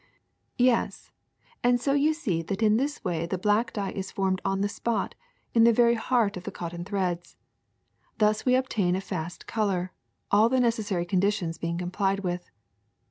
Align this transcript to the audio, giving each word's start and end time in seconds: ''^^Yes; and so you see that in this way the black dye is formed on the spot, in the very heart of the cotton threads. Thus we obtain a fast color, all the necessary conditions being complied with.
''^^Yes; 0.59 1.11
and 1.63 1.79
so 1.79 1.93
you 1.93 2.15
see 2.15 2.41
that 2.41 2.63
in 2.63 2.77
this 2.77 3.03
way 3.03 3.27
the 3.27 3.37
black 3.37 3.71
dye 3.71 3.91
is 3.91 4.09
formed 4.11 4.41
on 4.43 4.61
the 4.61 4.67
spot, 4.67 5.13
in 5.53 5.63
the 5.63 5.71
very 5.71 5.93
heart 5.93 6.35
of 6.35 6.43
the 6.43 6.49
cotton 6.51 6.83
threads. 6.83 7.37
Thus 8.17 8.43
we 8.43 8.55
obtain 8.55 8.95
a 8.95 9.01
fast 9.01 9.45
color, 9.45 9.91
all 10.31 10.49
the 10.49 10.59
necessary 10.59 11.05
conditions 11.05 11.59
being 11.59 11.77
complied 11.77 12.21
with. 12.21 12.49